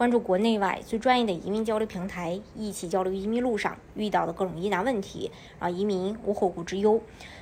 [0.00, 6.98] 关注国内外最专业的移民交流平台，一起交流移民路上遇到的各种疑难问题，让移民无后顾之忧。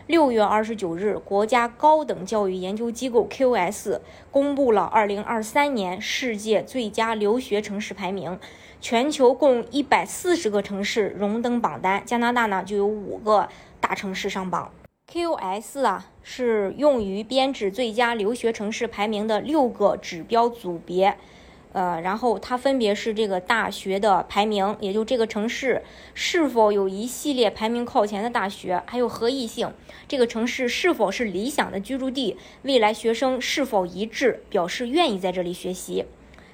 [0.09, 4.00] 六月二十九日，国家高等教育研究机构 QS
[4.32, 8.36] 公布了二零二三年世界最佳留学城市排名，
[8.80, 14.72] 全球共一百四十个城市荣登榜单，加拿大呢就有五个大城市上榜。
[15.09, 21.16] QS 啊是用于编制最佳留学城市排名的六个指标组别。
[21.78, 25.80] 呃，然后它分别是这个大学的排名，也就这个城市
[26.12, 29.73] 是否有一系列排名靠前的大学，还有合意性，
[30.09, 36.05] 这个城市是否是理想的居住地，未来学生是否一致表示愿意在这里学习。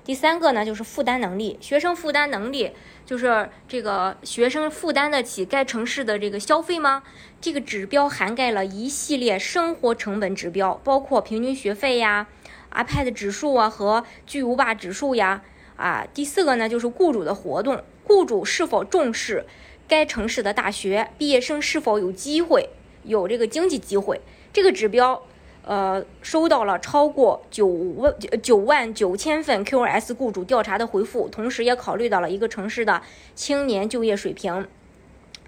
[0.05, 2.73] 第三个呢，就是负担能力，学生负担能力
[3.07, 7.03] 就是这个学生负担得起该城市的这个消费吗？
[7.41, 12.27] 这个指标涵盖了一系列生活成本指标，包括平均学费呀。
[12.73, 15.43] iPad 指数啊和巨无霸指数呀，
[15.77, 19.47] 啊，第四个呢就是雇主的活动，雇主是否重视
[19.89, 22.69] 该城市的大学，毕业生是否有机会
[23.05, 24.21] 有这个经济机会，
[24.53, 25.23] 这个指标，
[25.67, 33.01] 呃，收到了超过九万九万九千份 QS 雇主调查的回复，同时也考虑到了一个城市的
[33.35, 34.67] 青年就业水平，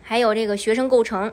[0.03, 1.33] 还有这个学生构成。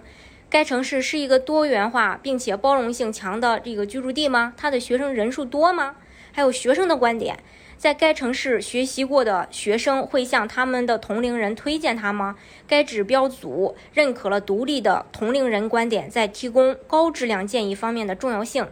[0.49, 4.53] 该城市是一个多元化并且包容性强的这个居住地吗？
[4.55, 5.95] 它的学生人数多吗？
[6.33, 7.39] 还有学生的观点，
[7.77, 12.35] 在该城市学习过的学生会向他们的同龄人推荐他吗？
[12.67, 18.67] 该指标组认可了独立的同龄人观点在提供高质量建议方面的重要性。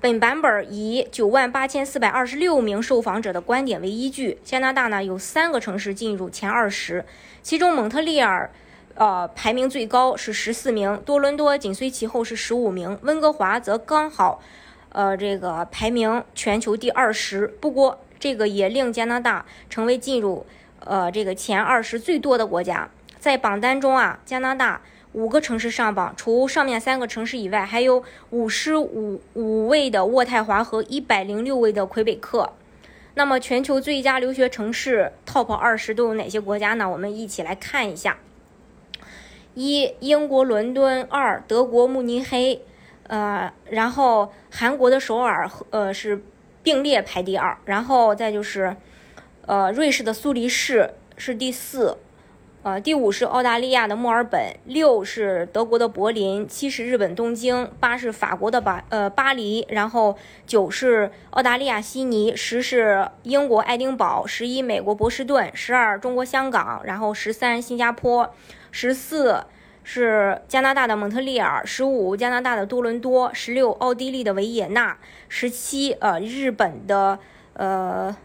[0.00, 7.04] 本版本以九万八千四百二十六名受访者的观点为依据，加拿大呢有三个城市进入前二十，
[7.42, 8.50] 其中蒙特利尔。
[8.94, 14.42] 呃，排名最高是十四名，多伦多紧随其后是十五名，温哥华则刚好，
[14.92, 17.46] 呃，这个排名全球第二十。
[17.46, 20.46] 不过，这个也令加拿大成为进入
[20.80, 22.88] 呃这个前二十最多的国家。
[23.18, 24.82] 在榜单中啊，加拿大
[25.12, 32.52] 五个城市上榜，除上面三个城市以外，还有五十五五位的渥太华和一百零六位的魁北克。
[33.14, 36.88] 那么，全球最佳留学城市 TOP 二十都有哪些国家呢？
[36.90, 38.18] 我们一起来看一下。
[39.54, 42.62] 一英国伦敦，二德国慕尼黑，
[43.08, 46.22] 呃，然后韩国的首尔，呃是
[46.62, 48.76] 并列排第二，然后再就是，
[49.46, 51.98] 呃瑞士的苏黎世是第四，
[52.62, 68.32] 呃第五是澳大利亚的墨尔本，六是德国的柏林，七是日本东京，八是法国的巴呃巴黎，然后九是澳大利亚悉尼，十是英国爱丁堡，十一美国波士顿，十二中国香港，然后十三新加坡。
[68.74, 69.44] 十四
[69.84, 74.96] 是加拿大的蒙特利尔，十五加拿大的多伦多，十六奥地利的维也纳，
[75.28, 77.18] 十七呃日本的
[77.54, 78.16] 呃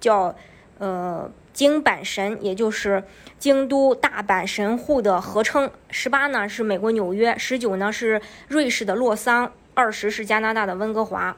[0.00, 0.34] 叫
[0.78, 3.04] 呃京阪神，也就是
[3.38, 11.36] 京都大阪神户的合称，十八呢是美国纽约，十九呢是瑞士的洛桑，二十是加拿大的温哥华。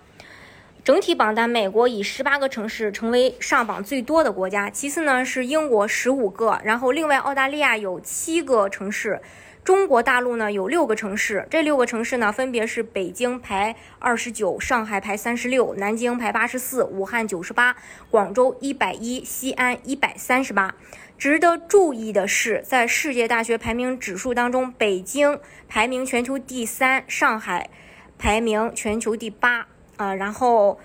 [0.82, 9.20] 整体榜单，美国以十八个城市成为上榜最多的国家，其次呢是英国十五个，然后另外澳大利亚有七个城市，
[9.62, 17.76] 中国大陆呢有六个城市，这六个城市呢分别是北京排二十九，上海排三十六，南京排八十四，武汉九十八，
[18.10, 20.74] 广州一百一，西安一百三十八。
[21.18, 25.38] 值得注意的是，在世界大学排名指数当中，北京
[25.68, 27.68] 排名全球第三，上海
[28.16, 29.66] 排名全球第八。
[30.00, 30.78] 啊，然后，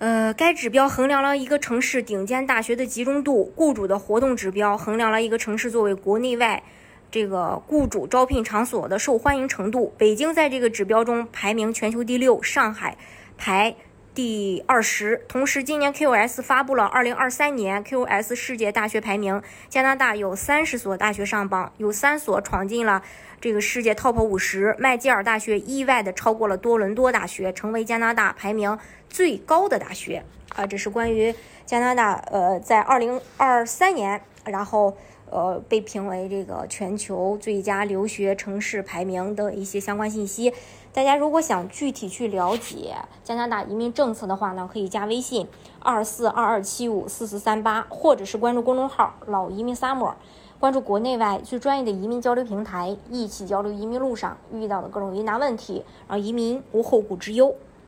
[0.00, 6.62] 呃，该指标衡量了一个城市顶尖大学的集中度，雇主的活动指标衡量了一个城市作为国内外
[7.10, 9.94] 这个雇主招聘场所的受欢迎程度。
[9.96, 12.98] 北京在这个指标中排名全球第六，上海
[13.38, 13.74] 排
[14.14, 15.24] 第二十。
[15.26, 23.02] 同时，今年 QS 发布了二零二三年 QS 世界大学排名，加拿大有三十所大学上榜，有三所闯进了。
[23.40, 28.78] 这个世界 TOP 五十，麦吉尔大学意外的超过了多伦多大学，成为加拿大排名
[29.10, 30.22] 最高的大学
[30.54, 30.64] 啊！
[30.64, 31.34] 这是关于
[31.66, 34.96] 加拿大呃，在二零二三年，然后
[35.34, 40.52] 呃被评为这个全球最佳留学城市排名的一些相关信息。
[40.92, 42.94] 大家如果想具体去了解
[43.24, 45.48] 加拿大移民政策的话呢，可以加微信
[45.80, 50.14] 二四二二七五四四三八，或者是关注公众号“老移民 summer”。
[50.60, 57.54] 关注国内外最专业的移民交流平台，一起交流移民路上遇到的各种疑难问题，让移民无后顾之忧。